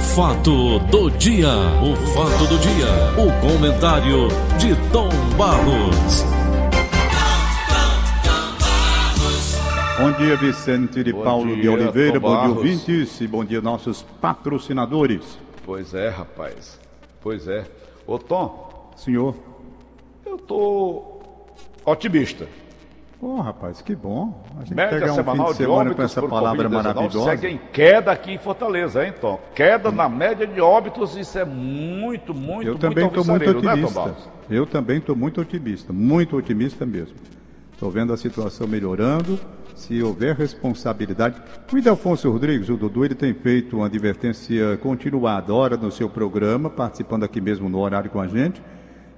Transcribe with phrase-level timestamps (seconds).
[0.00, 1.48] fato do dia,
[1.82, 6.24] o fato do dia, o comentário de Tom Barros.
[10.00, 12.56] Bom dia, Vicente de Bom Paulo dia, de Oliveira, Tom bom dia, Barros.
[12.56, 15.38] ouvintes, e bom dia, nossos patrocinadores.
[15.64, 16.80] Pois é, rapaz.
[17.20, 17.66] Pois é.
[18.06, 19.34] Ô Tom, Senhor.
[20.24, 21.20] eu tô
[21.84, 22.48] otimista.
[23.22, 24.42] Ô, rapaz, que bom.
[24.56, 27.24] A gente Média pegar um fim semanal de de semana com essa palavra Covid-19 maravilhosa.
[27.24, 29.38] segue em queda aqui em Fortaleza, hein, Tom?
[29.54, 33.72] Queda na média de óbitos, isso é muito, muito, Eu muito também estou muito né,
[33.72, 34.00] otimista.
[34.00, 34.28] Barros?
[34.48, 37.16] Eu também estou muito otimista, muito otimista mesmo.
[37.74, 39.38] Estou vendo a situação melhorando.
[39.74, 41.40] Se houver responsabilidade.
[41.72, 46.68] O Idelfonso Rodrigues, o Dudu, ele tem feito uma advertência continuada, hora no seu programa,
[46.68, 48.62] participando aqui mesmo no horário com a gente,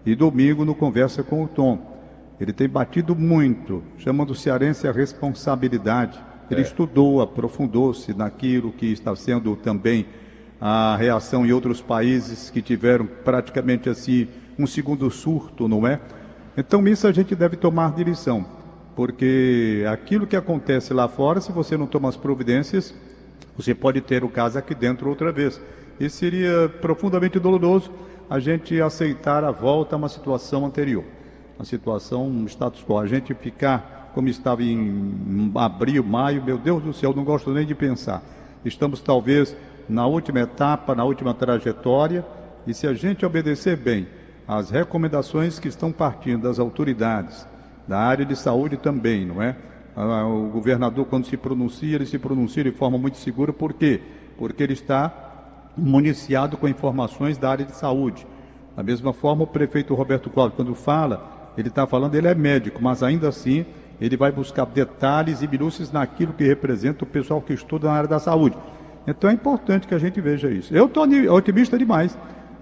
[0.07, 1.92] e domingo no Conversa com o Tom.
[2.43, 6.19] Ele tem batido muito, chamando o cearense a responsabilidade.
[6.51, 10.07] Ele estudou, aprofundou-se naquilo que está sendo também
[10.61, 14.27] a reação em outros países que tiveram praticamente assim
[14.59, 16.01] um segundo surto, não é?
[16.57, 18.45] Então isso a gente deve tomar de lição,
[18.97, 22.93] porque aquilo que acontece lá fora, se você não toma as providências,
[23.57, 25.61] você pode ter o caso aqui dentro outra vez.
[26.01, 27.93] E seria profundamente doloroso
[28.29, 31.05] a gente aceitar a volta a uma situação anterior,
[31.59, 32.99] uma situação, um status quo.
[32.99, 37.67] A gente ficar como estava em abril, maio, meu Deus do céu, não gosto nem
[37.67, 38.23] de pensar.
[38.65, 39.57] Estamos talvez
[39.89, 42.25] na última etapa, na última trajetória,
[42.67, 44.07] e se a gente obedecer bem
[44.47, 47.47] às recomendações que estão partindo das autoridades,
[47.87, 49.57] da área de saúde também, não é?
[49.97, 54.01] Ah, O governador, quando se pronuncia, ele se pronuncia de forma muito segura, por quê?
[54.39, 55.13] Porque ele está
[55.77, 58.27] municiado com informações da área de saúde.
[58.77, 62.83] Da mesma forma, o prefeito Roberto Cláudio, quando fala, ele está falando, ele é médico,
[62.83, 63.65] mas ainda assim
[64.01, 68.09] ele vai buscar detalhes e minúcias naquilo que representa o pessoal que estuda na área
[68.09, 68.57] da saúde.
[69.07, 70.75] Então é importante que a gente veja isso.
[70.75, 72.17] Eu estou otimista demais,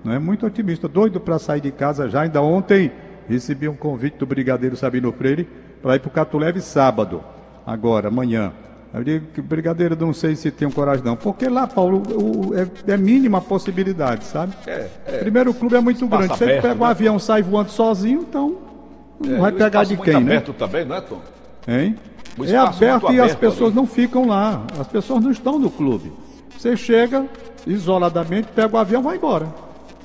[0.05, 2.23] não é muito otimista, doido para sair de casa já.
[2.23, 2.91] Ainda ontem
[3.29, 5.49] recebi um convite do Brigadeiro Sabino Freire
[5.83, 7.23] para ir para o Catuleve sábado,
[7.67, 8.53] agora, amanhã.
[8.93, 12.67] Eu digo que Brigadeiro não sei se tenho coragem não, porque lá, Paulo, o- é,
[12.93, 14.53] é mínima a possibilidade, sabe?
[14.67, 15.19] É, é.
[15.19, 16.37] Primeiro, o clube é muito Espaço grande.
[16.39, 16.91] Você pega um né?
[16.91, 18.57] avião sai voando sozinho, então
[19.27, 20.19] É, vai o pegar de quem, né?
[20.37, 21.19] aberto também, não é, Tom?
[21.69, 21.97] Hein?
[22.39, 23.77] O É aberto e as aberto pessoas ali.
[23.77, 24.63] não ficam lá.
[24.79, 26.13] As pessoas não estão no clube.
[26.57, 27.27] Você chega
[27.67, 29.47] isoladamente, pega o avião e vai embora.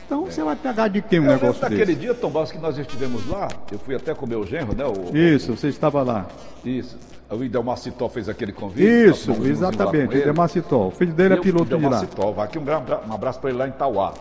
[0.06, 2.00] Então você vai pegar de quem um Eu lembro negócio daquele desse?
[2.00, 4.84] dia, Tom Barros, que nós estivemos lá, eu fui até com o meu genro, né?
[4.86, 6.28] O, Isso, você estava lá.
[6.64, 6.98] Isso.
[7.30, 8.88] O Idelmar Citó fez aquele convite.
[8.88, 10.14] Isso, exatamente.
[10.14, 10.22] ele.
[10.22, 10.88] O Demacitol.
[10.90, 12.00] O filho dele é eu- piloto de Idelmar lá.
[12.00, 14.14] Citó, vai aqui um, um abraço para ele lá em Tauá.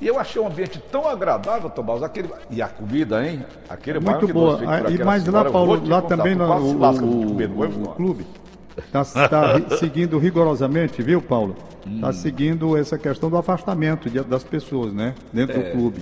[0.00, 2.28] E eu achei um ambiente tão agradável, Tom Barros, aquele...
[2.50, 3.44] E a comida, hein?
[3.68, 4.60] Aquele baião Muito boa.
[4.66, 6.76] Ah, E mais lá, senhora, Paulo, lá também no, o,
[7.06, 8.26] o- é, o clube
[8.76, 9.02] está
[9.78, 11.56] seguindo rigorosamente, viu, Paulo?
[11.86, 15.14] Está seguindo essa questão do afastamento das pessoas, né?
[15.32, 16.00] Dentro do clube.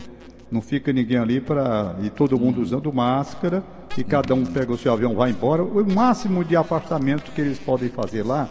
[0.50, 1.94] Não fica ninguém ali para.
[2.02, 3.62] E todo mundo usando máscara,
[3.98, 5.62] e cada um pega o seu avião e vai embora.
[5.62, 8.48] O máximo de afastamento que eles podem fazer lá,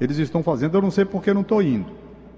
[0.00, 1.86] eles estão fazendo, eu não sei porque não estou indo.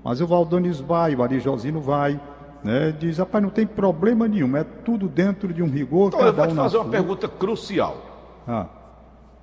[0.04, 2.18] Mas o Valdonis vai, o Ari Josino vai.
[2.62, 2.92] Né?
[2.92, 6.12] Diz, rapaz, não tem problema nenhum, é tudo dentro de um rigor.
[6.12, 6.90] Então, eu cada vou te um na fazer uma sua.
[6.90, 8.42] pergunta crucial.
[8.46, 8.66] Ah,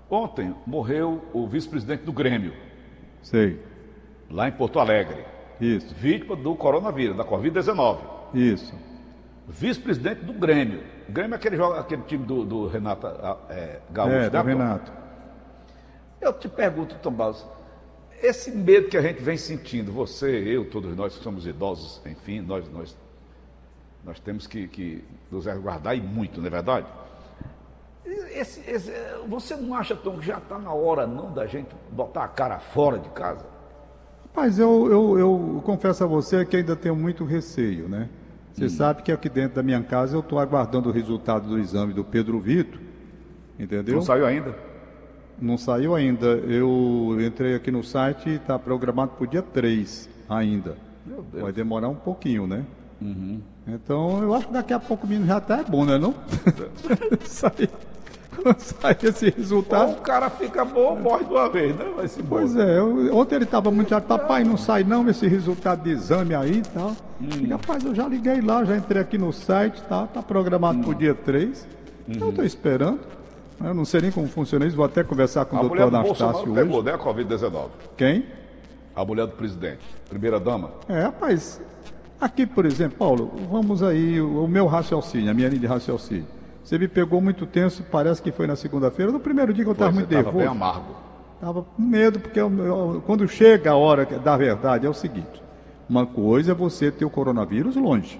[0.09, 2.53] Ontem morreu o vice-presidente do Grêmio,
[3.21, 3.59] sei.
[4.29, 5.25] lá em Porto Alegre.
[5.59, 7.99] Isso, Vítima do coronavírus, da Covid-19.
[8.33, 8.75] isso.
[9.47, 10.83] Vice-presidente do Grêmio.
[11.07, 14.29] O Grêmio é aquele, joga, aquele time do, do Renato ah, é, Gaúcho, É, né,
[14.29, 14.43] do Tom?
[14.43, 14.91] Renato.
[16.19, 17.45] Eu te pergunto, Tom Barros,
[18.21, 22.41] esse medo que a gente vem sentindo, você, eu, todos nós que somos idosos, enfim,
[22.41, 22.97] nós, nós,
[24.05, 26.85] nós temos que, que nos resguardar e muito, não é verdade?
[28.05, 28.91] Esse- esse-
[29.27, 32.59] você não acha, Tom, que já está na hora não da gente botar a cara
[32.59, 33.45] fora de casa?
[34.27, 38.09] Rapaz, eu, eu, eu confesso a você que ainda tenho muito receio, né?
[38.11, 38.51] Hum.
[38.53, 41.93] Você sabe que aqui dentro da minha casa eu estou aguardando o resultado do exame
[41.93, 42.79] do Pedro Vitor,
[43.57, 43.95] entendeu?
[43.95, 44.55] Não saiu ainda?
[45.41, 46.27] Não saiu ainda.
[46.27, 50.77] Eu entrei aqui no site e está programado para o dia 3 ainda.
[51.05, 51.43] Meu Deus.
[51.43, 52.65] Vai demorar um pouquinho, né?
[53.67, 55.97] Então eu acho que daqui a pouco o menino já até é bom, né?
[55.97, 56.13] Não?
[57.25, 57.69] Sair,
[58.57, 59.91] sair esse Ou resultado.
[59.93, 61.85] o cara fica bom, morre de uma vez, né?
[61.85, 62.19] Embora.
[62.41, 65.91] Pois é, eu- ontem ele estava muito chato, papai, não sai não esse resultado de
[65.91, 66.89] exame aí e tal.
[67.21, 67.27] Hum.
[67.27, 70.81] Digo, Rapaz, eu já liguei lá, já entrei aqui no site, tá, tá programado Hum.
[70.83, 71.67] para o dia 3.
[72.07, 72.15] Uhum.
[72.19, 72.99] Eu estou esperando.
[73.63, 76.53] Eu não sei nem como funciona isso, vou até conversar com a o doutor Anastácio
[76.53, 76.85] pegou, hoje.
[76.87, 77.67] né, a Covid-19.
[77.97, 78.25] Quem?
[78.93, 80.71] A mulher do presidente, primeira dama.
[80.89, 81.61] É, rapaz,
[82.19, 86.25] aqui, por exemplo, Paulo, vamos aí, o, o meu raciocínio, a minha linha de raciocínio.
[86.63, 89.73] Você me pegou muito tenso, parece que foi na segunda-feira, no primeiro dia que eu
[89.73, 90.51] estava muito você tava bem nervoso.
[90.63, 90.95] amargo.
[91.35, 95.43] Estava com medo, porque eu- eu- quando chega a hora da verdade, é o seguinte:
[95.87, 98.19] Uma coisa é você ter o coronavírus longe.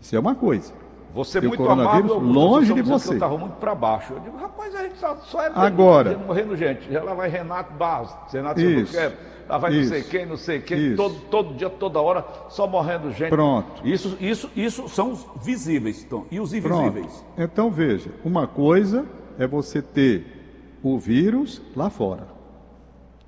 [0.00, 0.72] Isso é uma coisa.
[1.14, 3.10] Você muito amável, longe de você.
[3.10, 4.12] Eu estava muito para baixo.
[4.12, 6.16] Eu digo, rapaz, a gente só, só é Agora.
[6.18, 6.90] morrendo gente.
[6.92, 8.96] Já lá vai Renato Barros, Renato Isso.
[9.48, 9.80] Lá vai Isso.
[9.80, 10.96] não sei quem, não sei quem, Isso.
[10.96, 13.30] todo, todo dia, toda hora, só morrendo gente.
[13.30, 13.66] Pronto.
[13.82, 16.26] Isso, isso, isso são os visíveis, Tom.
[16.30, 16.86] E os Pronto.
[16.86, 17.24] invisíveis?
[17.36, 19.06] Então veja, uma coisa
[19.38, 20.26] é você ter
[20.82, 22.28] o vírus lá fora.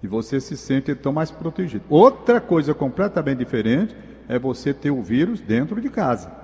[0.03, 1.85] E você se sente então mais protegido.
[1.89, 3.97] Outra coisa completamente diferente
[4.29, 6.40] é você ter o vírus dentro de casa.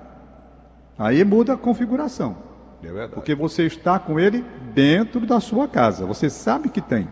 [0.97, 2.35] Aí muda a configuração.
[2.83, 3.07] É.
[3.07, 6.05] Porque você está com ele dentro da sua casa.
[6.05, 7.07] Você sabe que tem.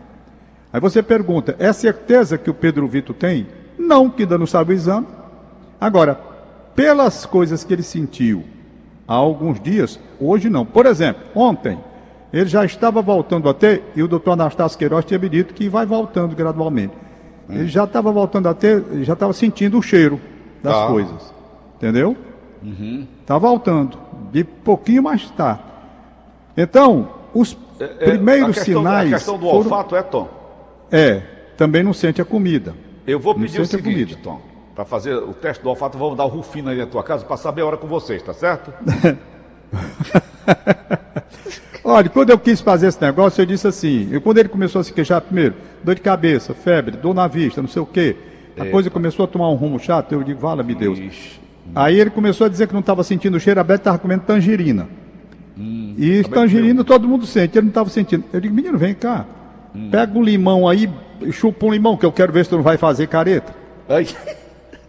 [0.72, 3.46] Aí você pergunta: é certeza que o Pedro Vitor tem?
[3.78, 5.06] Não, que ainda não sabe o exame.
[5.80, 6.18] Agora,
[6.74, 8.44] pelas coisas que ele sentiu
[9.06, 10.64] há alguns dias, hoje não.
[10.64, 11.78] Por exemplo, ontem,
[12.32, 15.68] ele já estava voltando a ter, e o doutor Anastácio Queiroz tinha me dito que
[15.68, 16.94] vai voltando gradualmente.
[17.48, 20.20] Ele já estava voltando a ter, já estava sentindo o cheiro
[20.62, 20.86] das Tá.
[20.88, 21.34] coisas.
[21.76, 22.16] Entendeu?
[23.20, 23.98] Está voltando.
[24.32, 25.58] De pouquinho mais está.
[26.56, 29.12] Então, os É, primeiros a questão, sinais.
[29.12, 30.28] A questão do foram- olfato é, Tom.
[30.90, 31.22] É,
[31.56, 32.74] também não sente a comida.
[33.06, 34.20] Eu vou pedir o sente a seguinte, comida.
[34.22, 34.40] Tom.
[34.74, 37.36] Para fazer o teste do olfato, vamos dar o Rufino aí na tua casa para
[37.36, 38.72] saber a hora com vocês, tá certo?
[41.84, 44.84] Olha, quando eu quis fazer esse negócio, eu disse assim, eu, quando ele começou a
[44.84, 45.54] se queixar primeiro,
[45.84, 48.16] dor de cabeça, febre, dor na vista, não sei o quê,
[48.58, 50.98] a coisa começou a tomar um rumo chato, eu digo, vala-me Deus.
[50.98, 51.40] Ixi.
[51.74, 54.22] Aí ele começou a dizer que não estava sentindo o cheiro, a Beth estava comendo
[54.26, 54.88] tangerina.
[55.58, 58.24] Hum, e tangerina todo mundo sente, ele não estava sentindo.
[58.32, 59.24] Eu digo, menino, vem cá,
[59.74, 59.88] Hum.
[59.90, 60.88] pega um limão aí,
[61.32, 63.54] chupa um limão, que eu quero ver se tu não vai fazer careta.
[63.88, 64.06] Ai.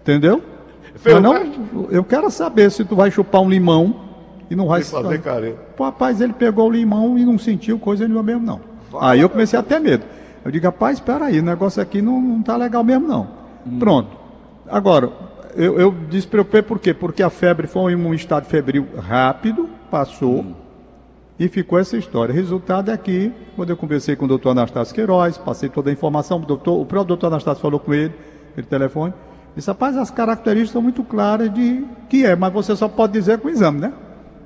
[0.01, 0.41] Entendeu?
[1.03, 4.07] Mas o não, eu quero saber se tu vai chupar um limão
[4.49, 5.57] e não vai fazer careta.
[5.75, 8.59] Pô, rapaz, ele pegou o limão e não sentiu coisa nenhuma mesmo, não.
[8.99, 10.03] aí eu comecei a ter medo.
[10.43, 13.27] Eu digo, rapaz, espera aí, o negócio aqui não, não tá legal mesmo, não.
[13.65, 13.77] Hum.
[13.77, 14.09] Pronto.
[14.69, 15.11] Agora,
[15.57, 16.93] eu, eu despreocupei por quê?
[16.93, 20.53] Porque a febre foi um estado febril rápido, passou, Hum.
[21.39, 22.33] e ficou essa história.
[22.33, 26.37] Resultado é que, quando eu conversei com o doutor Anastácio Queiroz, passei toda a informação,
[26.37, 28.13] o, doutor, o próprio doutor Anastácio falou com ele,
[28.55, 29.13] pelo telefone,
[29.55, 33.39] disse, rapaz, as características são muito claras de que é, mas você só pode dizer
[33.39, 33.93] com o exame, né?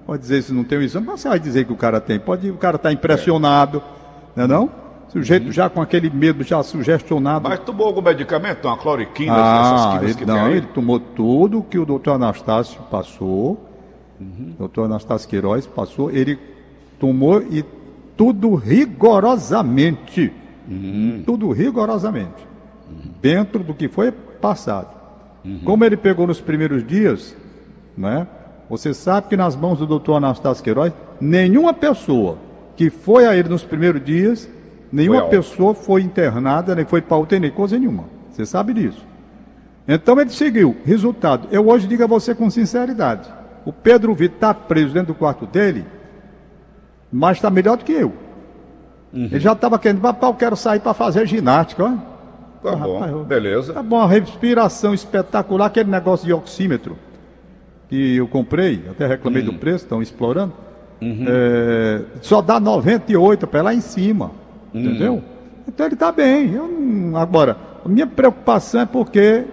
[0.05, 2.19] Pode dizer se não tem o exame, mas você vai dizer que o cara tem.
[2.19, 3.81] Pode, o cara está impressionado,
[4.35, 4.80] não é não?
[5.11, 7.47] Sujeito já com aquele medo, já sugestionado.
[7.49, 8.65] Mas tomou algum medicamento?
[8.65, 13.67] Uma cloriquina, Ah, essas ele, não, ele tomou tudo que o doutor Anastácio passou,
[14.19, 14.53] Uhum.
[14.57, 16.39] doutor Anastácio Queiroz passou, ele
[16.99, 17.65] tomou e
[18.15, 20.31] tudo rigorosamente.
[20.69, 21.23] Uhum.
[21.25, 22.47] Tudo rigorosamente.
[23.21, 24.89] Dentro do que foi passado.
[25.43, 25.59] Uhum.
[25.65, 27.35] Como ele pegou nos primeiros dias,
[27.97, 28.27] né?
[28.69, 32.37] Você sabe que nas mãos do doutor Anastácio Queiroz, nenhuma pessoa
[32.77, 34.47] que foi a ele nos primeiros dias,
[34.91, 38.05] nenhuma Foi pessoa foi internada, nem foi para UTI, nem coisa nenhuma.
[38.29, 39.05] Você sabe disso.
[39.87, 40.75] Então ele seguiu.
[40.85, 43.27] Resultado, eu hoje digo a você com sinceridade:
[43.65, 45.85] o Pedro Vitor está preso dentro do quarto dele,
[47.11, 48.13] mas está melhor do que eu.
[49.13, 49.25] Uhum.
[49.25, 51.89] Ele já estava querendo, papai, eu quero sair para fazer ginástica, ó.
[52.63, 53.73] Tá Ah, bom, rapaz, eu- beleza.
[53.73, 56.95] Tá bom, a respiração espetacular, aquele negócio de oxímetro
[57.89, 60.53] que eu comprei, até reclamei do preço, estão explorando.
[61.01, 64.31] É, só dá 98 para lá em cima,
[64.73, 65.21] entendeu?
[65.67, 66.53] Então ele está bem.
[66.53, 69.45] Eu agora, a minha preocupação é porque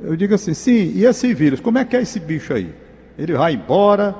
[0.00, 2.74] eu digo assim, sim, e esse vírus, como é que é esse bicho aí?
[3.18, 4.14] Ele vai embora,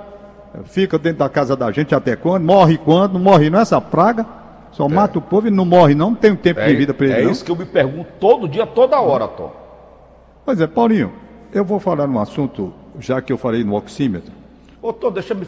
[0.64, 2.44] fica dentro da casa da gente até quando?
[2.44, 3.14] Morre quando?
[3.14, 4.26] Não morre não essa praga?
[4.72, 6.94] Só mata o povo e não morre não, não tem um tempo É, de vida
[6.94, 7.30] para ele é não.
[7.30, 9.52] isso que eu me pergunto todo dia, toda hora, Tom.
[10.46, 11.12] Pois é, Paulinho,
[11.52, 14.32] eu vou falar num assunto, já que eu falei no oxímetro.
[14.80, 15.46] Ô, Tom, deixa eu me.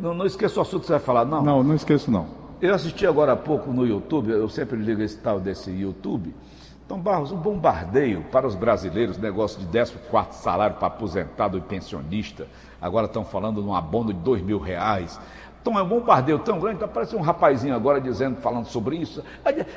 [0.00, 1.42] Não, não esqueça o assunto que você vai falar, não.
[1.42, 2.26] Não, não esqueço não.
[2.64, 6.34] Eu assisti agora há pouco no YouTube, eu sempre ligo esse tal desse YouTube.
[6.82, 12.46] Então, Barros, um bombardeio para os brasileiros, negócio de 14 salário para aposentado e pensionista.
[12.80, 15.20] Agora estão falando num abono de dois mil reais.
[15.60, 19.22] Então é um bombardeio tão grande, então aparece um rapazinho agora dizendo, falando sobre isso.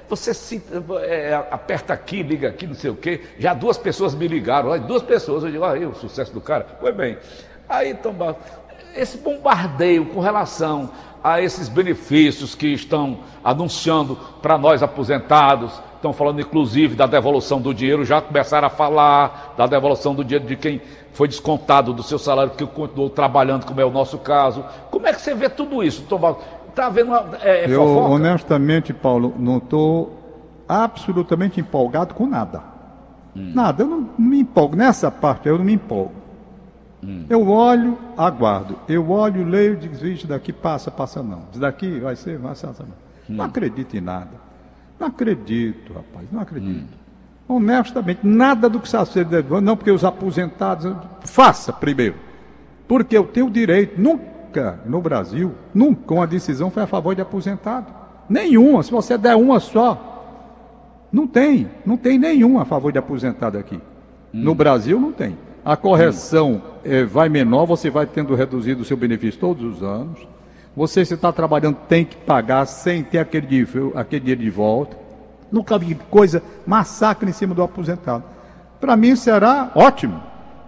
[0.08, 0.64] Você se,
[1.02, 3.22] é, aperta aqui, liga aqui, não sei o quê.
[3.38, 5.44] Já duas pessoas me ligaram, duas pessoas.
[5.44, 6.66] Eu digo, aí o sucesso do cara.
[6.80, 7.18] Foi bem.
[7.68, 8.38] Aí, então, Barros,
[8.96, 10.90] esse bombardeio com relação
[11.28, 17.74] a esses benefícios que estão anunciando para nós aposentados, estão falando inclusive da devolução do
[17.74, 20.82] dinheiro, já começaram a falar da devolução do dinheiro de quem
[21.12, 24.64] foi descontado do seu salário, que continuou trabalhando, como é o nosso caso.
[24.90, 26.40] Como é que você vê tudo isso, Tom?
[26.70, 28.10] Está vendo uma, é, é eu, fofoca?
[28.10, 30.18] honestamente, Paulo, não estou
[30.68, 32.62] absolutamente empolgado com nada.
[33.36, 33.52] Hum.
[33.54, 34.76] Nada, eu não me empolgo.
[34.78, 36.14] Nessa parte eu não me empolgo.
[37.04, 37.26] Hum.
[37.30, 38.78] Eu olho, aguardo.
[38.88, 41.44] Eu olho, leio, digo, vixe, daqui passa, passa não.
[41.52, 42.74] Isso daqui vai ser, vai ser, não.
[43.30, 43.36] Hum.
[43.36, 44.32] Não acredito em nada.
[45.00, 46.84] Não acredito, rapaz, não acredito.
[46.84, 47.08] Hum.
[47.48, 49.62] Honestamente, nada do que está sendo.
[49.62, 50.94] Não, porque os aposentados.
[51.22, 52.16] Faça primeiro.
[52.88, 54.00] Porque eu tenho direito.
[54.00, 57.94] Nunca no Brasil, nunca uma decisão foi a favor de aposentado.
[58.28, 58.84] Nenhuma.
[58.84, 60.16] Se você der uma só.
[61.12, 61.70] Não tem.
[61.86, 63.76] Não tem nenhuma a favor de aposentado aqui.
[63.76, 63.82] Hum.
[64.34, 65.38] No Brasil não tem.
[65.64, 66.62] A correção hum.
[66.88, 70.20] É, vai menor, você vai tendo reduzido o seu benefício todos os anos.
[70.76, 74.98] Você, se está trabalhando, tem que pagar sem ter aquele, aquele dinheiro de volta.
[75.52, 78.24] Nunca vi coisa, massacre em cima do aposentado.
[78.80, 80.22] Para mim será ótimo.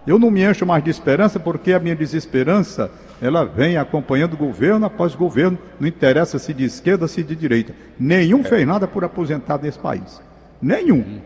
[0.06, 4.86] Eu não me encho mais de esperança porque a minha desesperança ela vem acompanhando governo
[4.86, 7.74] após governo, não interessa se de esquerda, se de direita.
[7.98, 8.44] Nenhum é.
[8.44, 10.20] fez nada por aposentado nesse país.
[10.60, 11.20] Nenhum.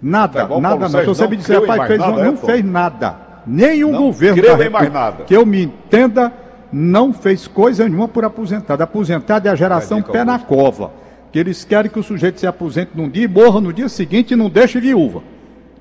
[0.00, 1.00] Nada, é nada, não.
[1.00, 3.16] Se você me disser, pai, fez, nada, não, é, não fez nada.
[3.46, 5.24] Nenhum não governo creu mais nada.
[5.24, 6.32] que eu me entenda
[6.72, 8.82] não fez coisa nenhuma por aposentado.
[8.82, 10.90] Aposentado é a geração pé na cova
[11.34, 14.30] que eles querem que o sujeito se aposente num dia e morra no dia seguinte
[14.34, 15.20] e não deixe viúva.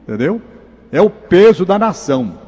[0.01, 0.41] Entendeu?
[0.91, 2.39] É o peso da nação.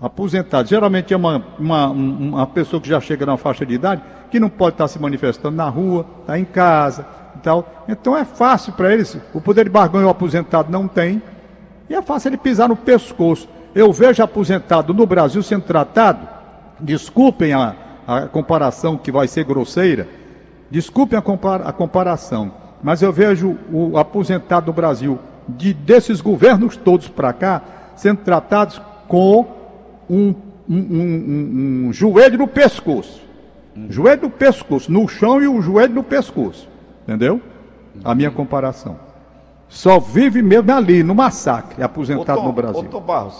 [0.00, 0.66] Aposentado.
[0.66, 4.48] Geralmente é uma, uma, uma pessoa que já chega na faixa de idade que não
[4.48, 7.84] pode estar se manifestando na rua, está em casa e tal.
[7.86, 9.18] Então é fácil para eles.
[9.34, 11.20] O poder de barganha o aposentado não tem.
[11.86, 13.46] E é fácil ele pisar no pescoço.
[13.76, 16.26] Eu vejo aposentado no Brasil sendo tratado,
[16.80, 17.76] desculpem a,
[18.08, 20.08] a comparação que vai ser grosseira,
[20.70, 22.52] Desculpem a, compara a comparação,
[22.82, 25.18] mas eu vejo o aposentado do Brasil,
[25.48, 27.62] de, desses governos todos para cá,
[27.94, 29.46] sendo tratados com
[30.10, 30.34] um,
[30.68, 33.22] um, um, um joelho no pescoço.
[33.76, 33.86] Hum.
[33.88, 36.68] Joelho no pescoço, no chão e o joelho no pescoço.
[37.04, 37.40] Entendeu?
[38.02, 39.05] A minha comparação.
[39.68, 42.88] Só vive mesmo ali, no massacre, aposentado Tom, no Brasil.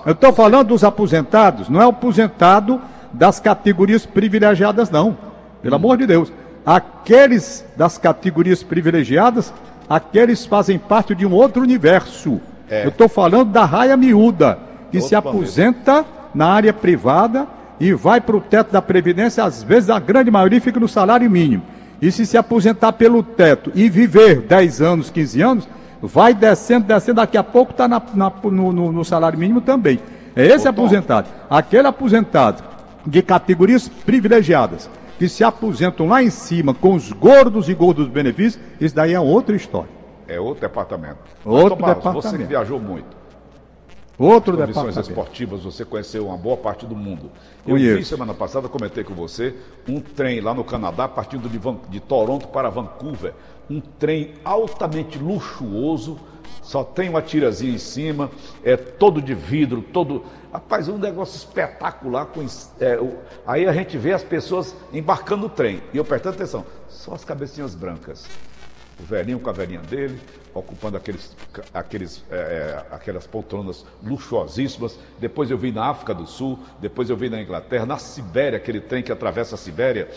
[0.05, 2.81] Eu estou falando dos aposentados, não é aposentado
[3.13, 5.17] das categorias privilegiadas, não.
[5.63, 5.79] Pelo hum.
[5.79, 6.33] amor de Deus.
[6.65, 9.53] Aqueles das categorias privilegiadas,
[9.89, 12.41] aqueles fazem parte de um outro universo.
[12.69, 12.85] É.
[12.85, 14.59] Eu estou falando da raia miúda,
[14.91, 16.05] que se aposenta
[16.35, 17.47] na área privada
[17.79, 21.31] e vai para o teto da Previdência, às vezes a grande maioria fica no salário
[21.31, 21.63] mínimo.
[22.01, 25.69] E se se aposentar pelo teto e viver 10 anos, 15 anos,
[26.01, 29.99] vai descendo, descendo, daqui a pouco está no, no, no, salário mínimo também.
[30.35, 31.29] É esse Ô, aposentado.
[31.49, 32.63] Aquele aposentado
[33.07, 38.63] de categorias privilegiadas que se aposentam lá em cima com os gordos e gordos benefícios,
[38.81, 39.91] isso daí é outra história.
[40.29, 41.19] É outro departamento.
[41.45, 42.23] Outro departamento.
[42.23, 43.17] Você que viajou muito.
[44.19, 47.31] Outro condições esportivas, você conheceu uma boa parte do mundo.
[47.67, 47.99] Eu Conheço.
[47.99, 49.55] vi semana passada, comentei com você,
[49.87, 53.35] um trem lá no Canadá, partindo de, Van, de Toronto para Vancouver.
[53.69, 56.19] Um trem altamente luxuoso,
[56.67, 58.29] só tem uma tirazinha em cima,
[58.65, 60.25] é todo de vidro, todo.
[60.53, 62.27] Rapaz, um negócio espetacular.
[62.27, 62.45] Com,
[62.81, 63.19] é, o...
[63.47, 65.81] aí a gente vê as pessoas embarcando no trem.
[65.95, 68.27] E eu prestando atenção, só as cabecinhas brancas.
[68.99, 70.19] O velhinho com a velhinha dele,
[70.55, 71.37] ocupando aqueles,
[71.73, 74.99] aqueles, é, é, aquelas poltronas luxuosíssimas.
[75.21, 78.81] Depois eu vi na África do Sul, depois eu vi na Inglaterra, na Sibéria, aquele
[78.81, 80.09] trem que atravessa a Sibéria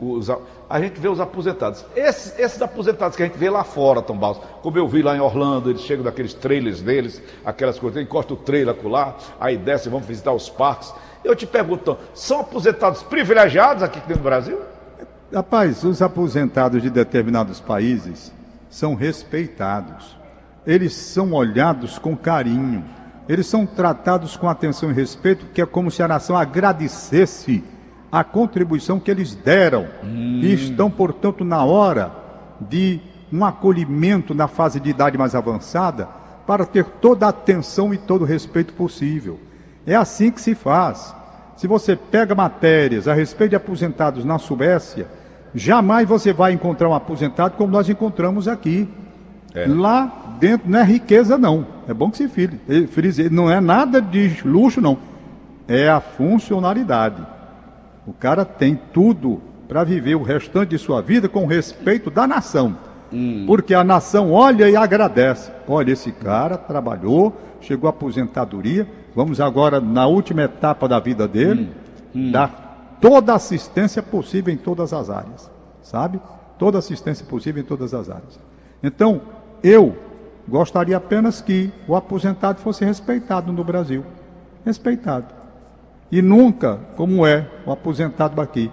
[0.00, 0.30] os,
[0.68, 1.84] a gente vê os aposentados.
[1.94, 5.16] Esses, esses, aposentados que a gente vê lá fora, Tom Baus, como eu vi lá
[5.16, 9.88] em Orlando, eles chegam daqueles trailers deles, aquelas coisas, encosta o trailer lá, aí desce,
[9.88, 10.92] vamos visitar os parques.
[11.22, 14.58] Eu te pergunto, Tom, são aposentados privilegiados aqui dentro do Brasil?
[15.32, 18.32] Rapaz, os aposentados de determinados países
[18.68, 20.16] são respeitados.
[20.66, 22.84] Eles são olhados com carinho.
[23.28, 27.62] Eles são tratados com atenção e respeito, que é como se a nação agradecesse
[28.10, 30.40] a contribuição que eles deram hum.
[30.42, 32.12] e estão, portanto, na hora
[32.60, 33.00] de
[33.32, 36.08] um acolhimento na fase de idade mais avançada
[36.46, 39.38] para ter toda a atenção e todo o respeito possível.
[39.86, 41.14] É assim que se faz.
[41.56, 45.06] Se você pega matérias a respeito de aposentados na Suécia,
[45.54, 48.88] jamais você vai encontrar um aposentado como nós encontramos aqui.
[49.54, 49.66] É.
[49.66, 51.66] Lá dentro não é riqueza, não.
[51.86, 52.28] É bom que se
[52.88, 53.30] frise.
[53.30, 54.98] Não é nada de luxo, não.
[55.68, 57.24] É a funcionalidade.
[58.06, 62.76] O cara tem tudo para viver o restante de sua vida com respeito da nação.
[63.12, 63.44] Hum.
[63.46, 65.50] Porque a nação olha e agradece.
[65.68, 68.86] Olha, esse cara trabalhou, chegou à aposentadoria.
[69.14, 71.70] Vamos agora, na última etapa da vida dele,
[72.14, 72.28] hum.
[72.28, 72.30] Hum.
[72.32, 75.50] dar toda a assistência possível em todas as áreas.
[75.82, 76.20] Sabe?
[76.58, 78.38] Toda assistência possível em todas as áreas.
[78.82, 79.20] Então,
[79.62, 79.96] eu
[80.48, 84.04] gostaria apenas que o aposentado fosse respeitado no Brasil.
[84.64, 85.39] Respeitado.
[86.10, 88.70] E nunca, como é o aposentado aqui.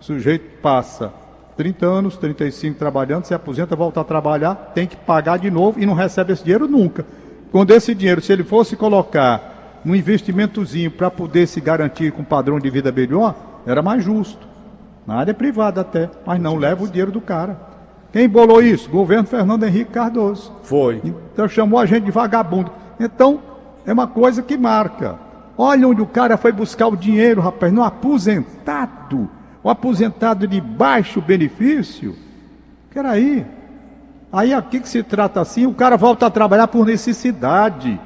[0.00, 1.12] O sujeito passa
[1.56, 5.84] 30 anos, 35 trabalhando, se aposenta, volta a trabalhar, tem que pagar de novo e
[5.84, 7.04] não recebe esse dinheiro nunca.
[7.50, 12.24] Quando esse dinheiro, se ele fosse colocar num investimentozinho para poder se garantir com um
[12.24, 13.34] padrão de vida melhor,
[13.66, 14.46] era mais justo.
[15.06, 17.58] Na área privada até, mas não leva o dinheiro do cara.
[18.12, 18.88] Quem bolou isso?
[18.88, 20.52] Governo Fernando Henrique Cardoso.
[20.62, 21.02] Foi.
[21.32, 22.70] Então chamou a gente de vagabundo.
[23.00, 23.40] Então,
[23.84, 25.18] é uma coisa que marca.
[25.60, 29.28] Olha onde o cara foi buscar o dinheiro, rapaz, no aposentado.
[29.62, 32.14] O aposentado de baixo benefício.
[32.94, 33.44] Peraí.
[34.32, 37.98] Aí aqui que se trata assim, o cara volta a trabalhar por necessidade.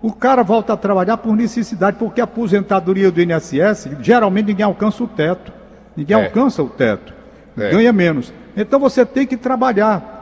[0.00, 5.02] O cara volta a trabalhar por necessidade, porque a aposentadoria do INSS, geralmente ninguém alcança
[5.02, 5.52] o teto.
[5.96, 6.24] Ninguém É.
[6.24, 7.12] alcança o teto.
[7.58, 7.70] É.
[7.70, 8.32] Ganha menos.
[8.56, 10.15] Então você tem que trabalhar.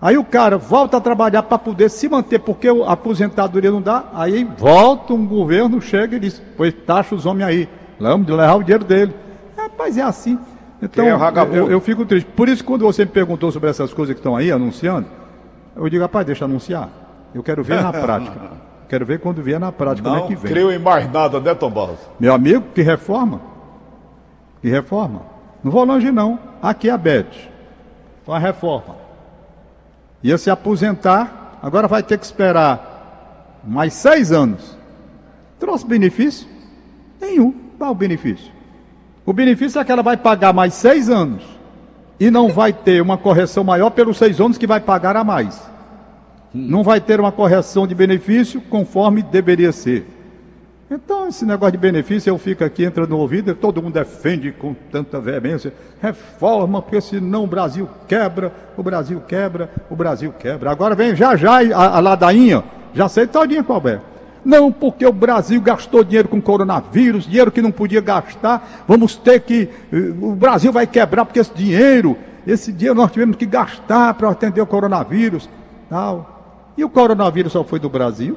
[0.00, 4.04] Aí o cara volta a trabalhar para poder se manter, porque a aposentadoria não dá.
[4.14, 7.68] Aí volta um governo, chega e diz: Pois taxa os homens aí.
[7.98, 9.14] Vamos levar o dinheiro dele.
[9.56, 10.38] Rapaz, é assim.
[10.82, 11.12] Então, é
[11.52, 12.26] eu, eu fico triste.
[12.34, 15.06] Por isso, quando você me perguntou sobre essas coisas que estão aí anunciando,
[15.76, 16.88] eu digo: Rapaz, deixa anunciar.
[17.34, 18.70] Eu quero ver na prática.
[18.90, 20.50] Quero ver quando vier na prática como é Não que vem.
[20.50, 22.00] creio em mais nada, né, Tom Barros?
[22.18, 23.40] Meu amigo, que reforma?
[24.60, 25.22] Que reforma?
[25.62, 26.40] Não vou longe, não.
[26.60, 27.30] Aqui é a Beth.
[28.26, 28.96] Com a reforma.
[30.22, 34.76] Ia se aposentar, agora vai ter que esperar mais seis anos.
[35.58, 36.46] Trouxe benefício?
[37.20, 37.54] Nenhum.
[37.78, 38.52] Qual o benefício?
[39.24, 41.42] O benefício é que ela vai pagar mais seis anos
[42.18, 45.60] e não vai ter uma correção maior pelos seis anos que vai pagar a mais.
[46.52, 50.06] Não vai ter uma correção de benefício conforme deveria ser.
[50.90, 54.74] Então, esse negócio de benefício, eu fico aqui, entra no ouvido, todo mundo defende com
[54.90, 60.68] tanta veemência, reforma, porque senão o Brasil quebra, o Brasil quebra, o Brasil quebra.
[60.68, 64.00] Agora vem já já a, a ladainha, já sei todinha qual é.
[64.44, 69.40] Não, porque o Brasil gastou dinheiro com coronavírus, dinheiro que não podia gastar, vamos ter
[69.42, 69.68] que.
[69.92, 74.28] eh, O Brasil vai quebrar porque esse dinheiro, esse dinheiro nós tivemos que gastar para
[74.30, 75.48] atender o coronavírus.
[75.88, 76.72] Tal.
[76.76, 78.36] E o coronavírus só foi do Brasil?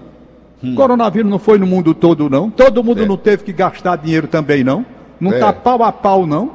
[0.64, 2.50] O coronavírus não foi no mundo todo, não.
[2.50, 3.06] Todo mundo É.
[3.06, 4.86] não teve que gastar dinheiro também, não.
[5.20, 5.36] Não É.
[5.36, 6.52] está pau a pau, não.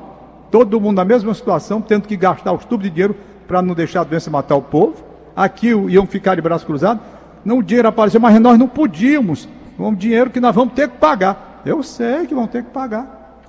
[0.51, 3.15] Todo mundo na mesma situação, tendo que gastar os tubos de dinheiro
[3.47, 5.05] para não deixar a doença matar o povo.
[5.37, 7.01] Aqui iam ficar de braço cruzado.
[7.45, 9.47] Não o dinheiro apareceu, mas nós não podíamos.
[9.79, 11.61] Um dinheiro que nós vamos ter que pagar.
[11.65, 13.41] Eu sei que vão ter que pagar.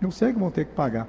[0.00, 1.06] Eu sei que vão ter que pagar.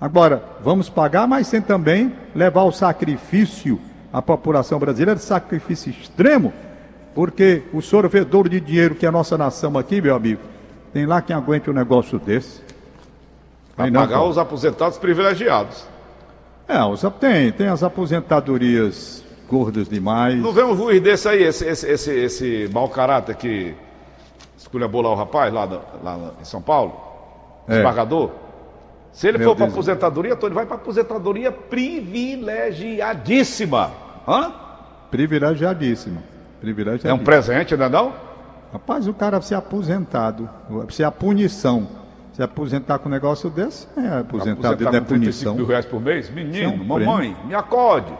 [0.00, 3.80] Agora, vamos pagar, mas sem também levar o sacrifício
[4.12, 6.52] à população brasileira, sacrifício extremo,
[7.14, 10.40] porque o sorvedouro de dinheiro que é a nossa nação aqui, meu amigo,
[10.92, 12.60] tem lá quem aguente um negócio desse.
[13.76, 15.86] Tem não, pagar os aposentados privilegiados.
[16.68, 20.36] É, os, tem, tem as aposentadorias gordas demais.
[20.36, 23.74] Não vê um juiz desse aí, esse, esse, esse, esse mau caráter que
[24.56, 25.64] esculhambou lá o rapaz, lá,
[26.02, 26.98] lá em São Paulo?
[27.66, 27.72] É.
[27.72, 28.30] Desembargador?
[29.12, 33.90] Se ele Meu for para aposentadoria, então ele vai para aposentadoria privilegiadíssima.
[34.26, 34.54] Hã?
[36.62, 37.10] Privilegiadíssimo.
[37.10, 37.14] É Privilegiadíssimo.
[37.14, 38.12] um presente, não é não?
[38.72, 40.48] Rapaz, o cara ser aposentado,
[40.88, 41.86] se a punição,
[42.32, 45.84] se aposentar com um negócio desse, é aposentado, Aposentar é com 35 punição, mil reais
[45.84, 46.30] por mês?
[46.30, 48.12] Menino, Isso é um mamãe, me acorde.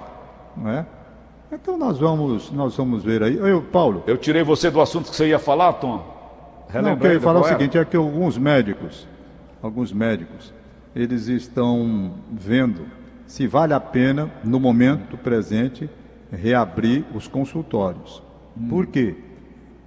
[0.56, 0.84] não é?
[1.50, 3.36] Então nós vamos, nós vamos ver aí.
[3.36, 6.02] Eu, Paulo, Eu tirei você do assunto que você ia falar, Tom?
[6.74, 7.58] não, eu queria falar o qual era?
[7.58, 9.06] seguinte, é que alguns médicos,
[9.62, 10.52] alguns médicos,
[10.94, 12.86] eles estão vendo
[13.26, 15.88] se vale a pena, no momento presente,
[16.30, 18.22] reabrir os consultórios.
[18.68, 19.14] Por quê?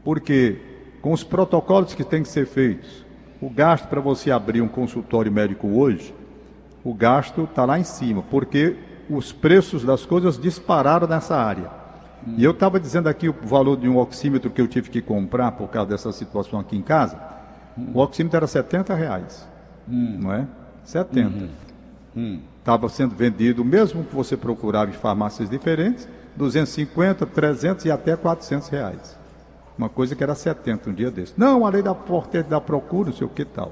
[0.04, 0.60] Porque
[1.02, 3.06] com os protocolos que têm que ser feitos,
[3.42, 6.14] o gasto para você abrir um consultório médico hoje,
[6.84, 8.76] o gasto está lá em cima, porque
[9.10, 11.70] os preços das coisas dispararam nessa área.
[12.38, 15.52] E eu estava dizendo aqui o valor de um oxímetro que eu tive que comprar
[15.52, 17.20] por causa dessa situação aqui em casa.
[17.94, 19.48] O oxímetro era 70 reais,
[19.88, 20.48] não é?
[20.84, 21.50] 70.
[22.60, 28.68] Estava sendo vendido, mesmo que você procurava em farmácias diferentes, 250, 300 e até 400
[28.70, 29.18] reais.
[29.78, 31.34] Uma coisa que era 70 um dia desse.
[31.38, 33.72] Não, a lei da porteira da procura, não sei o que tal.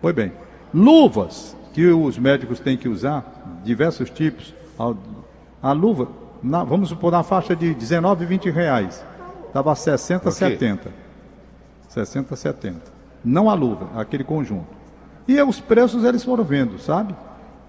[0.00, 0.32] Pois bem,
[0.72, 4.54] luvas que os médicos têm que usar, diversos tipos.
[4.78, 4.92] A,
[5.70, 6.08] a luva,
[6.42, 9.04] na- vamos supor, na faixa de 19, 20 reais.
[9.46, 10.32] Estava 60, Ok.
[10.32, 10.90] 70.
[11.88, 12.80] 60, 70.
[13.24, 14.66] Não a luva, aquele conjunto.
[15.28, 17.14] E os preços eles foram vendo, sabe?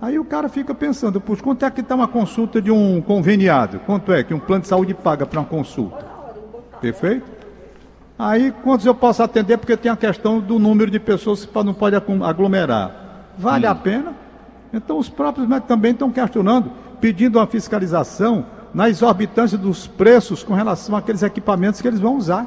[0.01, 3.79] Aí o cara fica pensando, puxa, quanto é que está uma consulta de um conveniado?
[3.79, 6.05] Quanto é que um plano de saúde paga para uma consulta?
[6.81, 7.25] Perfeito?
[8.17, 9.57] Aí quantos eu posso atender?
[9.57, 13.31] Porque tem a questão do número de pessoas que não pode aglomerar.
[13.37, 14.13] Vale a pena?
[14.73, 20.53] Então os próprios médicos também estão questionando, pedindo uma fiscalização na exorbitância dos preços com
[20.53, 22.45] relação àqueles equipamentos que eles vão usar.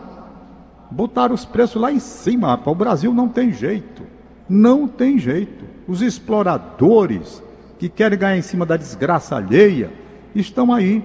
[0.90, 2.68] Botaram os preços lá em cima, rapaz.
[2.68, 4.02] O Brasil não tem jeito.
[4.48, 5.64] Não tem jeito.
[5.86, 7.42] Os exploradores
[7.78, 9.90] que querem ganhar em cima da desgraça alheia
[10.34, 11.04] estão aí.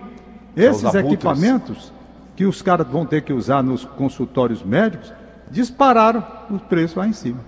[0.56, 1.92] Esses equipamentos
[2.36, 5.14] que os caras vão ter que usar nos consultórios médicos
[5.50, 7.40] dispararam os preços lá em cima.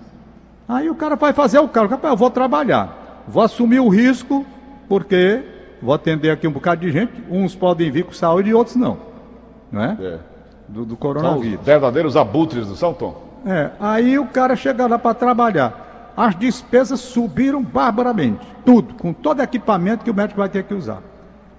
[0.68, 4.44] Aí o cara vai fazer o rapaz, eu vou trabalhar, vou assumir o risco,
[4.88, 5.42] porque
[5.80, 8.98] vou atender aqui um bocado de gente, uns podem vir com saúde e outros não.
[9.70, 9.96] Não é?
[10.00, 10.18] É.
[10.68, 11.60] Do, do São coronavírus.
[11.60, 13.22] os verdadeiros abutres do São Tom.
[13.44, 15.85] É, aí o cara chega lá para trabalhar.
[16.16, 18.46] As despesas subiram barbaramente.
[18.64, 21.02] Tudo, com todo equipamento que o médico vai ter que usar.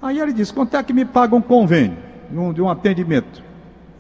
[0.02, 1.98] Aí ele diz: quanto é que me paga um convênio
[2.30, 3.44] de um, de um atendimento?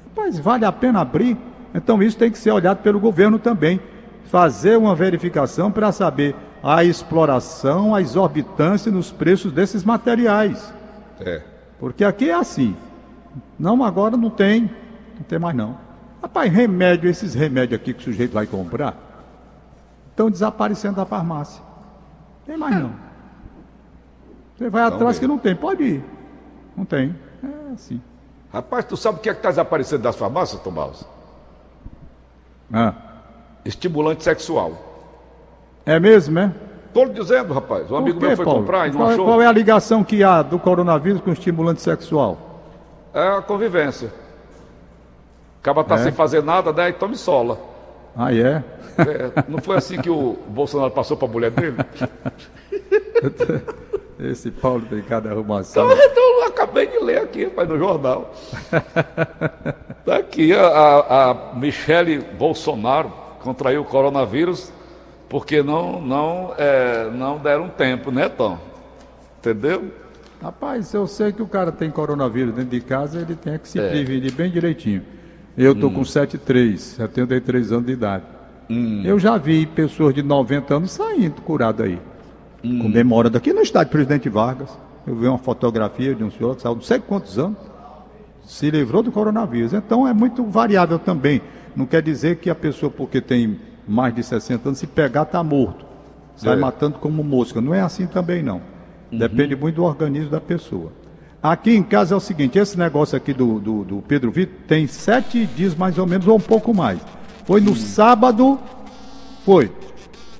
[0.06, 1.38] Rapaz, vale a pena abrir?
[1.74, 3.80] Então isso tem que ser olhado pelo governo também.
[4.26, 10.74] Fazer uma verificação para saber a exploração, a exorbitância nos preços desses materiais.
[11.20, 11.41] É.
[11.80, 12.76] Porque aqui é assim.
[13.60, 14.70] Não, agora não tem.
[15.15, 15.78] Não tem mais não.
[16.22, 18.96] Rapaz, remédio, esses remédios aqui que o sujeito vai comprar,
[20.17, 21.62] estão desaparecendo da farmácia.
[22.43, 22.91] Tem mais não.
[24.58, 25.19] Você vai atrás mesmo.
[25.19, 26.03] que não tem, pode ir.
[26.75, 27.15] Não tem.
[27.43, 28.01] É assim.
[28.51, 31.06] Rapaz, tu sabe o que é que está desaparecendo das farmácias, Tomás?
[32.73, 32.93] Ah,
[33.63, 34.71] Estimulante sexual.
[35.86, 36.51] é mesmo, é?
[36.93, 37.91] Tô lhe dizendo, rapaz.
[37.91, 38.62] Um amigo quê, meu foi Paulo?
[38.62, 39.25] comprar e não qual, achou.
[39.25, 42.38] qual é a ligação que há do coronavírus com estimulante sexual?
[43.13, 44.12] É a convivência.
[45.62, 45.97] Acaba tá É?
[45.99, 47.60] sem fazer nada, daí tome sola.
[48.17, 48.63] Ah, é?
[48.97, 51.77] É, não foi assim que o Bolsonaro passou para a mulher dele?
[54.19, 55.86] Esse Paulo tem cada arrumação.
[55.91, 58.34] Então, então, eu acabei de ler aqui, rapaz, no jornal.
[59.99, 64.71] Está aqui, a, a, a Michele Bolsonaro contraiu o coronavírus
[65.30, 68.58] porque não, não, é, não deram tempo, né, Tom?
[69.39, 69.91] Entendeu?
[70.41, 73.80] Rapaz, eu sei que o cara tem coronavírus dentro de casa, ele tem que se
[73.80, 73.89] É.
[73.89, 75.03] prevenir bem direitinho.
[75.58, 78.24] Eu tô com 73, 73 anos de idade.
[79.04, 82.00] Eu já vi pessoas de 90 anos saindo curado aí.
[82.62, 84.78] Comemorando aqui no estádio Presidente Vargas.
[85.06, 87.58] Eu vi uma fotografia de um senhor que saiu não sei quantos anos,
[88.43, 89.74] se livrou do coronavírus.
[89.74, 91.41] Então é muito variável também.
[91.76, 95.41] Não quer dizer que a pessoa, porque tem mais de 60 anos, se pegar, está
[95.43, 95.86] morto.
[96.36, 96.58] Sai É.
[96.58, 97.62] matando como mosca.
[97.62, 98.62] Não é assim também, não.
[99.12, 100.91] Depende muito do organismo da pessoa.
[101.52, 104.86] Aqui em casa é o seguinte, esse negócio aqui do, do, do Pedro Vitor tem
[104.86, 107.00] sete dias mais ou menos, ou um pouco mais.
[107.46, 108.60] Foi no sábado,
[109.46, 109.72] foi.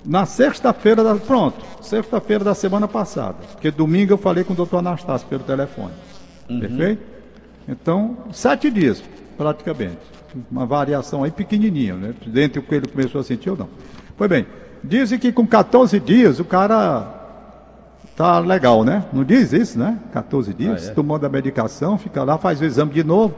[0.04, 3.38] Na sexta-feira, da, pronto, sexta-feira da semana passada.
[3.54, 5.94] Porque domingo eu falei com o doutor Anastácio pelo telefone.
[6.46, 7.02] Perfeito?
[7.70, 9.02] Então, sete dias,
[9.38, 10.00] praticamente.
[10.52, 12.14] Uma variação aí pequenininha, né?
[12.26, 13.70] Dentre o que ele começou a sentir ou não.
[14.18, 14.46] Pois bem,
[14.84, 17.17] dizem que com 14 dias o cara
[18.18, 19.06] tá legal, né?
[19.14, 19.98] Não diz isso, né?
[20.12, 23.34] 14 dias, tomando a medicação, fica lá, faz o exame de novo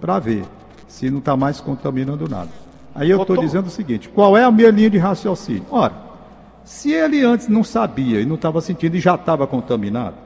[0.00, 0.44] para ver
[0.88, 2.48] se não está mais contaminando nada.
[2.94, 5.66] Aí eu estou dizendo o seguinte: qual é a minha linha de raciocínio?
[5.70, 5.92] Ora,
[6.64, 10.16] se ele antes não sabia e não estava sentindo e já estava contaminado,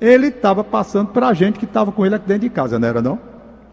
[0.00, 2.86] ele estava passando para a gente que estava com ele aqui dentro de casa, não
[2.86, 3.18] era não?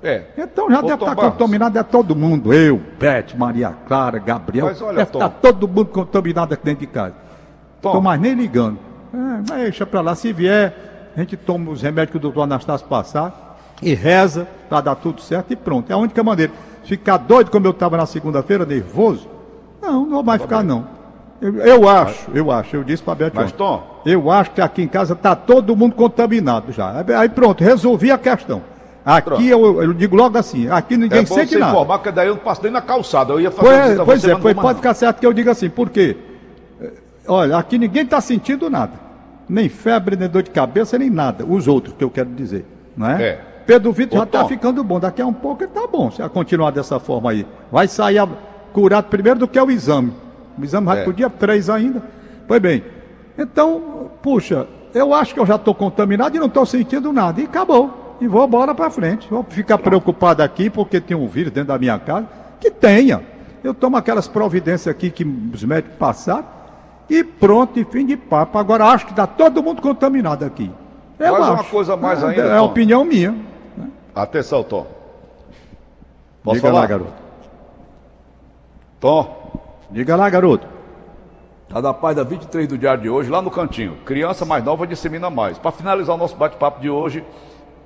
[0.01, 0.23] É.
[0.35, 1.33] Então já Ô, deve estar Barros.
[1.33, 2.51] contaminado é todo mundo.
[2.51, 4.65] Eu, Beth, Maria Clara, Gabriel.
[4.65, 7.13] Mas olha, deve estar todo mundo contaminado aqui dentro de casa.
[7.77, 8.90] Estou mais nem ligando.
[9.13, 9.17] É,
[9.49, 10.15] mas deixa pra lá.
[10.15, 14.81] Se vier, a gente toma os remédios que o doutor Anastácio passar e reza para
[14.81, 15.89] dar tudo certo e pronto.
[15.89, 16.51] É a única maneira.
[16.83, 19.27] Ficar doido como eu estava na segunda-feira, nervoso?
[19.81, 20.87] Não, não vou mais ficar não.
[21.41, 23.51] Eu, eu acho, eu acho, eu disse para Beth Mas.
[23.51, 27.03] Tom, Eu acho que aqui em casa está todo mundo contaminado já.
[27.17, 28.61] Aí pronto, resolvi a questão.
[29.03, 31.71] Aqui eu, eu digo logo assim, aqui ninguém é bom sente você nada.
[31.71, 33.33] informar, porque daí eu não passo nem na calçada.
[33.33, 35.69] Eu ia fazer Pois, pois é, pois vou pode ficar certo que eu diga assim,
[35.69, 36.15] por quê?
[37.27, 38.93] Olha, aqui ninguém está sentindo nada.
[39.51, 41.45] Nem febre, nem dor de cabeça, nem nada.
[41.45, 42.65] Os outros que eu quero dizer.
[42.95, 43.21] Não é?
[43.23, 43.41] É.
[43.65, 44.97] Pedro Vitor já está ficando bom.
[44.99, 47.45] Daqui a um pouco ele está bom, se continuar dessa forma aí.
[47.71, 48.27] Vai sair a-
[48.71, 50.13] curado primeiro do que o exame.
[50.57, 51.03] O exame vai É.
[51.03, 52.01] para o dia 3 ainda.
[52.47, 52.83] Pois bem.
[53.37, 57.41] Então, puxa, eu acho que eu já estou contaminado e não estou sentindo nada.
[57.41, 58.17] E acabou.
[58.21, 59.27] E vou embora para frente.
[59.29, 62.27] Vou ficar preocupado aqui porque tem um vírus dentro da minha casa.
[62.59, 63.21] Que tenha.
[63.63, 66.45] Eu tomo aquelas providências aqui que os médicos passaram.
[67.11, 68.57] E pronto, e fim de papo.
[68.57, 70.71] Agora acho que está todo mundo contaminado aqui.
[71.19, 71.51] Eu acho.
[71.51, 73.35] uma coisa mais é, ainda, É a opinião minha.
[74.15, 74.87] Atenção, Tom.
[76.41, 76.79] Posso Diga falar?
[76.79, 77.13] lá, garoto.
[79.01, 79.51] Tom,
[79.91, 80.65] Diga lá, garoto.
[81.67, 83.97] tá da página 23 do diário de hoje, lá no cantinho.
[84.05, 85.57] Criança mais nova dissemina mais.
[85.57, 87.25] Para finalizar o nosso bate-papo de hoje,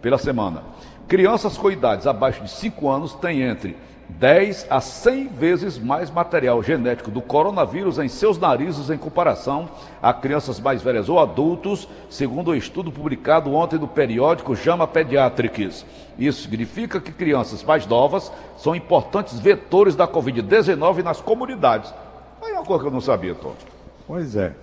[0.03, 0.61] pela semana.
[1.07, 3.75] Crianças com idades abaixo de 5 anos têm entre
[4.07, 9.67] 10 a 100 vezes mais material genético do coronavírus em seus narizes em comparação
[10.01, 15.85] a crianças mais velhas ou adultos, segundo o estudo publicado ontem no periódico JAMA Pediatrics.
[16.17, 21.93] Isso significa que crianças mais novas são importantes vetores da Covid-19 nas comunidades.
[22.43, 23.53] Aí é uma coisa que eu não sabia, Tom.
[24.07, 24.53] Pois é.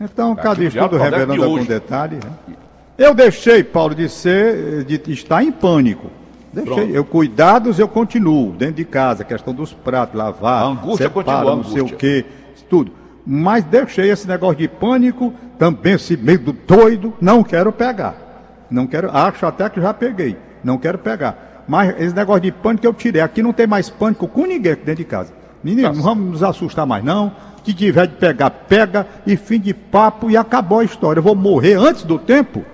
[0.00, 2.16] Então, cada Aqui o estudo revelando algum detalhe.
[2.16, 2.56] né?
[2.96, 6.10] Eu deixei, Paulo, de ser, de estar em pânico.
[6.52, 6.74] Deixei.
[6.74, 6.90] Pronto.
[6.94, 11.56] Eu, cuidados, eu continuo, dentro de casa, questão dos pratos, lavar, A angústia separa, continua,
[11.56, 11.96] não sei o angústia.
[11.98, 12.24] quê,
[12.68, 12.92] tudo.
[13.26, 18.66] Mas deixei esse negócio de pânico, também esse medo doido, não quero pegar.
[18.70, 21.64] Não quero, acho até que já peguei, não quero pegar.
[21.68, 23.20] Mas esse negócio de pânico eu tirei.
[23.20, 25.32] Aqui não tem mais pânico com ninguém aqui dentro de casa.
[25.62, 27.30] Menino, não vamos nos assustar mais não.
[27.62, 31.18] Que tiver de pegar, pega e fim de papo e acabou a história.
[31.18, 32.64] Eu vou morrer antes do tempo?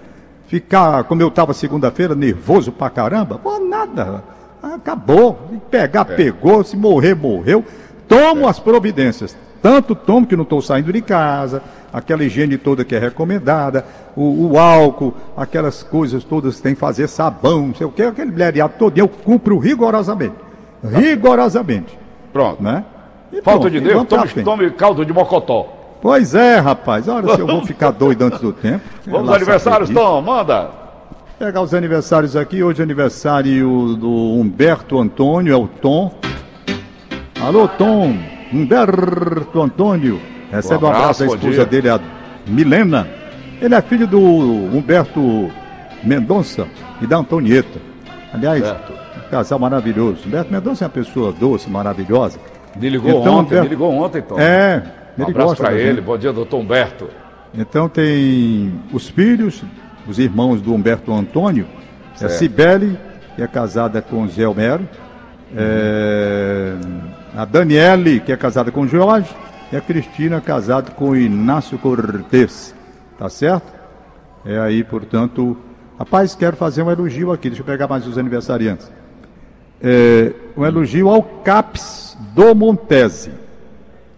[0.46, 3.38] Ficar como eu estava segunda-feira, nervoso pra caramba?
[3.38, 4.22] Pô, nada.
[4.62, 5.38] Acabou.
[5.70, 6.62] Pegar, pegou.
[6.62, 7.64] Se morrer, morreu.
[8.08, 9.36] Tomo as providências.
[9.64, 14.50] Tanto tomo que não estou saindo de casa, aquela higiene toda que é recomendada, o,
[14.50, 18.30] o álcool, aquelas coisas todas que tem que fazer, sabão, não sei o que, aquele
[18.30, 20.34] bleriado todo, eu cumpro rigorosamente.
[20.84, 21.98] Rigorosamente.
[22.30, 22.62] Pronto.
[22.62, 22.84] Né?
[23.32, 25.66] E Falta pronto, de Deus, tome, tome caldo de mocotó.
[26.04, 27.08] Pois é, rapaz.
[27.08, 28.84] Olha se eu vou ficar doido antes do tempo.
[29.06, 29.88] Vamos aos aniversários.
[29.88, 30.68] Tom, manda.
[31.38, 32.62] Pegar os aniversários aqui.
[32.62, 36.12] Hoje é aniversário do Humberto Antônio, é o Tom.
[37.42, 38.14] Alô, Tom.
[38.52, 40.20] Humberto Antônio.
[40.52, 41.98] Recebe Um abraço da esposa dele, a
[42.46, 43.08] Milena.
[43.62, 45.50] Ele é filho do Humberto
[46.02, 46.66] Mendonça
[47.00, 47.80] e da Antonieta.
[48.30, 50.18] Aliás, um casal maravilhoso.
[50.26, 52.38] Humberto Mendonça é uma pessoa doce, maravilhosa.
[52.78, 54.38] Me ligou Então, ontem, Humberto- me ligou ontem, Tom.
[54.38, 54.82] É,
[55.18, 55.90] um ele abraço da ele.
[55.96, 56.00] gente.
[56.00, 57.08] Bom dia, doutor Humberto.
[57.56, 59.62] Então tem os filhos,
[60.08, 61.66] os irmãos do Humberto Antônio,
[62.14, 62.32] é Certo.
[62.32, 62.98] Cibele,
[63.36, 64.88] que é casada com Zé Homero,
[65.56, 66.74] é,
[67.36, 69.30] a Daniele, que é casada com Jorge,
[69.72, 72.74] e a Cristina, casada com Inácio Cortez.
[73.18, 73.72] Tá certo?
[74.44, 75.56] É aí, portanto.
[75.96, 78.90] Rapaz, quero fazer um elogio aqui, deixa eu pegar mais os aniversariantes.
[79.80, 83.30] É, um elogio ao CAPS do Montese.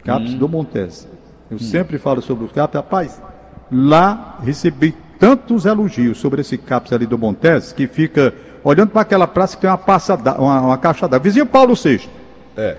[0.06, 1.06] CAPS do Montese.
[1.50, 2.74] Eu sempre falo sobre os CAPS.
[2.76, 3.22] Rapaz,
[3.70, 9.26] lá recebi tantos elogios sobre esse CAPS ali do Montese que fica olhando para aquela
[9.26, 11.22] praça que tem uma, passa da- uma, uma caixa d'água.
[11.24, 12.08] Vizinho Paulo VI.
[12.56, 12.76] É.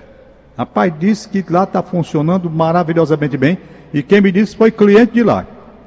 [0.56, 3.58] Rapaz, disse que lá está funcionando maravilhosamente bem.
[3.92, 5.46] E quem me disse foi cliente de lá.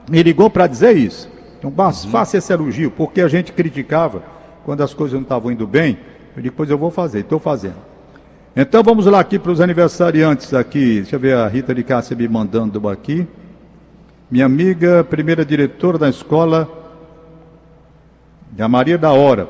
[0.09, 1.29] Me ligou para dizer isso.
[1.59, 4.23] Então, mas faça esse elogio, porque a gente criticava
[4.65, 5.99] quando as coisas não estavam indo bem.
[6.35, 7.75] Eu digo, pois eu vou fazer, estou fazendo.
[8.55, 10.95] Então vamos lá aqui para os aniversariantes aqui.
[11.01, 13.25] Deixa eu ver a Rita de Cássia me mandando aqui.
[14.29, 16.67] Minha amiga, primeira diretora da escola,
[18.59, 19.47] a Maria da Hora.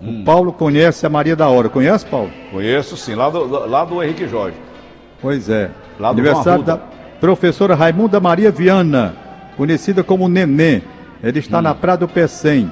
[0.00, 1.70] O Paulo conhece a Maria da Hora.
[1.70, 2.30] Conhece, Paulo?
[2.50, 4.56] Conheço sim, lá do, lá do Henrique Jorge.
[5.22, 5.70] Pois é.
[5.98, 6.76] Lá do Aniversário da
[7.18, 9.16] professora Raimunda Maria Viana,
[9.56, 10.82] conhecida como Nenê.
[11.22, 12.70] Ela está na Praia do Pecém.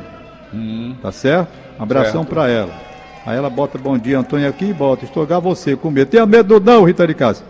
[1.00, 1.48] Tá certo?
[1.79, 2.29] Abração Certo.
[2.35, 2.93] para ela.
[3.26, 5.04] Aí ela bota bom dia, Antônio, aqui e bota.
[5.04, 6.10] Estogar você com medo.
[6.10, 7.46] Tenha medo não, Rita de Cássia.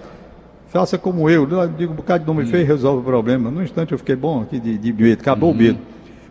[0.69, 1.49] Faça como eu.
[1.49, 3.51] Eu digo um bocado de nome feio e resolve o problema.
[3.51, 5.21] No instante eu fiquei bom aqui de, de medo.
[5.21, 5.79] Acabou o medo.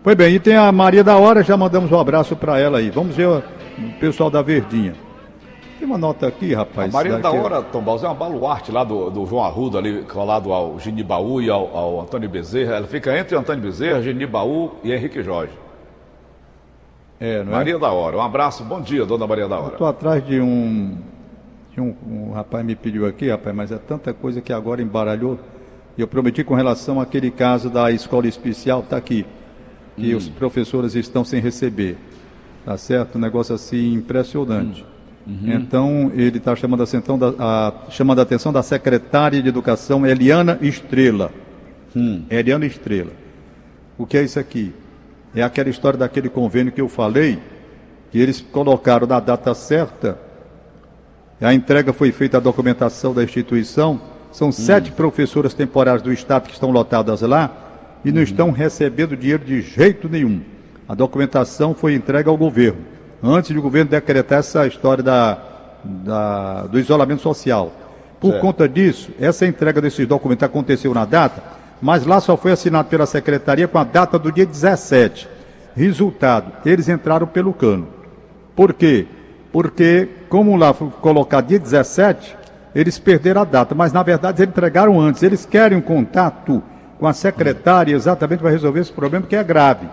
[0.02, 2.90] Pois bem, e tem a Maria da Hora, já mandamos um abraço para ela aí.
[2.90, 3.42] Vamos ver o
[3.78, 4.94] o pessoal da Verdinha.
[5.80, 6.94] Tem uma nota aqui, A rapaz.
[6.94, 10.54] Maria da Hora, Tom Balzão, é uma baluarte lá do, do João Arruda, ali colado
[10.54, 12.76] ao Genibaú e ao, ao Antônio Bezerra.
[12.76, 15.52] Ela fica entre Antônio Bezerra, Genibaú e Henrique Jorge.
[17.24, 17.44] É, é?
[17.44, 19.72] Maria da Hora, um abraço, bom dia, dona Maria da Hora.
[19.74, 20.98] Estou atrás de um.
[21.74, 25.40] De um, um rapaz me pediu aqui, rapaz, mas é tanta coisa que agora embaralhou.
[25.98, 29.26] E eu prometi com relação àquele caso da escola especial, está aqui,
[29.96, 31.98] que os professores estão sem receber.
[32.66, 33.18] Tá certo?
[33.18, 34.86] Um negócio assim impressionante.
[35.56, 40.06] Então, ele está chamando, a atenção da- a- chamando a atenção da secretária de Educação,
[40.06, 41.32] Eliana Estrela.
[42.30, 43.12] Eliana Estrela.
[43.98, 44.74] O que é isso aqui?
[45.36, 47.40] É aquela história daquele convênio que eu falei,
[48.12, 50.18] que eles colocaram na data certa,
[51.42, 54.00] a entrega foi feita a documentação da instituição,
[54.32, 57.52] são sete professoras temporárias do Estado que estão lotadas lá
[58.06, 60.42] e não estão recebendo dinheiro de jeito nenhum.
[60.88, 62.80] A documentação foi entregue ao governo,
[63.22, 65.38] antes de o governo decretar essa história da,
[65.84, 67.72] da- do isolamento social.
[68.20, 68.42] Por Certo.
[68.42, 71.44] conta disso, essa entrega desses documentos aconteceu na data,
[71.82, 75.28] mas lá só foi assinado pela secretaria com a data do dia 17.
[75.76, 77.88] Resultado, eles entraram pelo cano.
[78.56, 79.08] Por quê?
[79.52, 82.36] Porque, como lá foi colocado dia 17,
[82.76, 85.22] eles perderam a data, mas na verdade eles entregaram antes.
[85.24, 86.62] Eles querem um contato
[87.00, 89.88] com a secretária exatamente para resolver esse problema que é grave.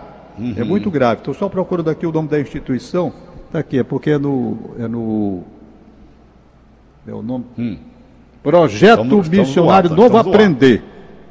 [0.57, 1.19] É muito grave.
[1.21, 3.11] Estou só procurando aqui o nome da instituição.
[3.47, 4.57] Está aqui, é porque é no.
[4.79, 5.43] É no.
[7.07, 7.45] É o nome.
[8.41, 10.35] Projeto Estamos- Missionário Novo estamos no ar.
[10.35, 10.83] Aprender.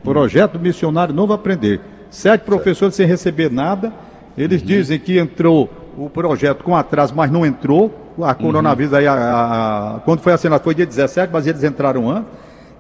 [0.03, 1.81] Projeto Missionário Novo Aprender.
[2.11, 3.93] Sete professores sem receber nada.
[4.37, 7.97] Eles dizem que entrou o projeto com atraso, mas não entrou.
[8.23, 12.11] A coronavírus aí, a- a- a- quando foi assinado, foi dia 17, mas eles entraram
[12.11, 12.29] antes.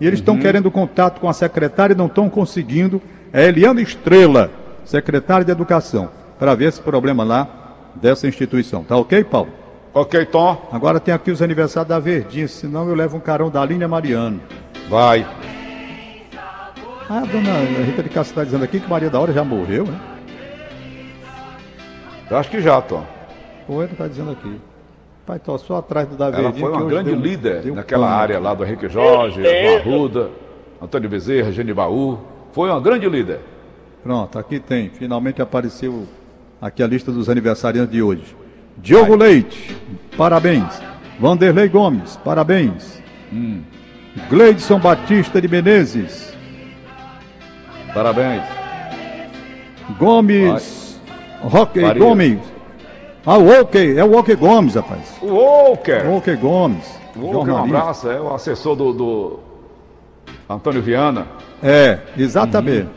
[0.01, 3.01] E eles estão querendo contato com a secretária e não estão conseguindo.
[3.33, 4.51] É Eliana Estrela,
[4.85, 7.47] secretária de Educação, para ver esse problema lá
[7.95, 8.83] dessa instituição.
[8.83, 9.49] Tá ok, Paulo?
[9.95, 13.65] Ok, Tom, Agora tem aqui os aniversários da Verdinha, senão eu levo um carão da
[13.65, 14.41] linha Mariano.
[14.89, 15.27] vai.
[17.13, 19.85] Ah, a dona Rita de Castro está dizendo aqui que Maria da Hora já morreu,
[19.85, 20.01] né?
[22.31, 23.05] Eu acho que já, Tom.
[23.67, 24.61] O ele está dizendo aqui.
[25.27, 26.39] Pai, tô só atrás do Davi.
[26.39, 28.21] Ela foi uma grande deu, líder deu naquela pano.
[28.21, 30.31] área lá do Henrique Jorge, do Arruda,
[30.81, 32.21] Antônio Bezerra, Genibaú.
[32.53, 33.41] Foi uma grande líder.
[34.05, 34.89] Pronto, aqui tem.
[34.91, 36.07] Finalmente apareceu
[36.63, 38.37] aqui a lista dos aniversariantes de hoje.
[38.77, 39.77] Diogo Leite,
[40.17, 40.81] parabéns.
[41.19, 43.03] Vanderlei Gomes, parabéns.
[43.33, 43.63] Hum.
[44.29, 46.30] Gleidson Batista de Menezes.
[47.95, 48.43] Parabéns.
[49.99, 51.01] Gomes.
[51.43, 51.81] Roque.
[51.95, 52.39] Gomes.
[53.25, 55.19] Ah, o OK, é o OK Gomes, rapaz.
[55.21, 56.07] O Walker.
[56.17, 57.01] OK Gomes.
[57.15, 59.41] O Walker, um abraço, é o assessor do, do
[60.49, 61.27] Antônio Viana.
[61.63, 62.89] É, exatamente.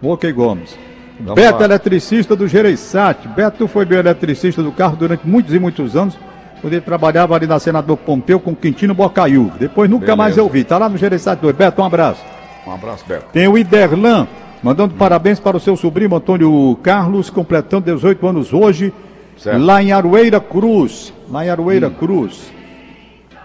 [0.00, 0.78] O OK Gomes.
[1.18, 1.64] Vamos Beto, lá.
[1.64, 3.26] eletricista do Gereissat.
[3.28, 6.16] Beto foi meu eletricista do carro durante muitos e muitos anos,
[6.60, 9.56] quando ele trabalhava ali na Senador Pompeu com Quintino Bocaiúva.
[9.58, 10.16] Depois nunca Beleza.
[10.16, 10.64] mais eu vi.
[10.64, 11.54] Tá lá no Gereissat 2.
[11.56, 12.22] Beto, um abraço.
[12.66, 13.26] Um abraço, Beto.
[13.32, 14.26] Tem o Iderlan,
[14.62, 18.92] mandando parabéns para o seu sobrinho Antônio Carlos, completando 18 anos hoje,
[19.36, 19.58] Certo.
[19.58, 19.64] Hum.
[19.64, 21.12] lá em Aroeira Cruz.
[21.30, 22.52] Lá em Aroeira Cruz.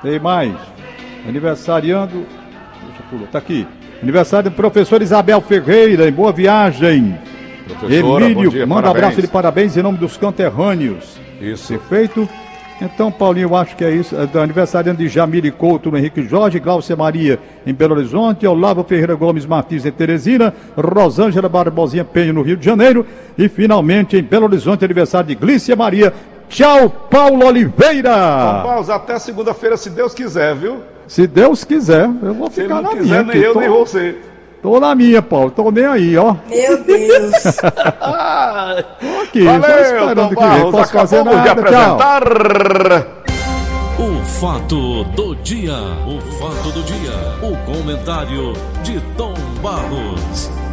[0.01, 0.53] Tem mais.
[1.27, 2.13] Aniversariando.
[2.86, 3.65] Deixa eu pular, tá aqui.
[4.01, 7.17] Aniversário do professor Isabel Ferreira, em Boa Viagem.
[7.80, 9.03] Professora, Emílio, dia, manda um parabéns.
[9.06, 11.17] abraço de parabéns em nome dos conterrâneos.
[11.41, 11.67] Isso.
[11.73, 12.30] Perfeito?
[12.80, 14.16] Então, Paulinho, eu acho que é isso.
[14.16, 18.84] É do aniversariante de Jamile Couto no Henrique Jorge, Glaucia Maria em Belo Horizonte, Olavo
[18.84, 23.06] Ferreira Gomes Martins em Teresina, Rosângela Barbosinha Penho no Rio de Janeiro
[23.38, 26.13] e finalmente em Belo Horizonte, aniversário de Glícia Maria.
[26.50, 28.62] Tchau, Paulo Oliveira!
[28.63, 30.78] Vamos até segunda-feira, se Deus quiser, viu?
[31.08, 33.24] Se Deus quiser, eu vou Se ficar não na quiser, minha.
[33.24, 33.44] nem aqui.
[33.44, 34.16] eu, tô, nem você.
[34.62, 35.52] Tô na minha, Paulo.
[35.52, 36.36] Tô nem aí, ó.
[36.48, 37.32] Meu Deus.
[37.62, 40.36] Tô aqui, só Valeu, esperando Tom que.
[40.36, 40.72] Barros.
[40.72, 41.98] Posso fazer nada, tchau.
[44.00, 45.74] O fato do dia,
[46.06, 50.66] o fato do dia, o comentário de Tom Barros.